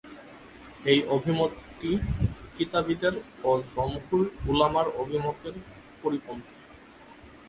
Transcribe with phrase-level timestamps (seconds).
[0.85, 1.91] এই অভিমতটি
[2.57, 3.13] কিতাবীদের
[3.43, 5.55] ও জমহুর উলামার অভিমতের
[6.01, 6.55] পরিপন্থী।